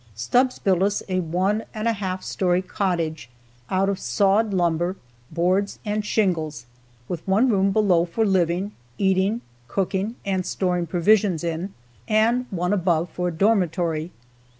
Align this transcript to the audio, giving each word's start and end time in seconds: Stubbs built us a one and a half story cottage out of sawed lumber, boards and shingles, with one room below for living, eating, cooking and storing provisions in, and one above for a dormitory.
Stubbs 0.15 0.57
built 0.57 0.81
us 0.81 1.03
a 1.09 1.19
one 1.19 1.63
and 1.75 1.87
a 1.87 1.93
half 1.93 2.23
story 2.23 2.63
cottage 2.63 3.29
out 3.69 3.87
of 3.87 3.99
sawed 3.99 4.51
lumber, 4.51 4.95
boards 5.29 5.77
and 5.85 6.03
shingles, 6.03 6.65
with 7.07 7.21
one 7.27 7.49
room 7.49 7.69
below 7.71 8.05
for 8.05 8.25
living, 8.25 8.71
eating, 8.97 9.41
cooking 9.67 10.15
and 10.25 10.43
storing 10.43 10.87
provisions 10.87 11.43
in, 11.43 11.75
and 12.07 12.47
one 12.49 12.73
above 12.73 13.11
for 13.11 13.27
a 13.27 13.31
dormitory. 13.31 14.09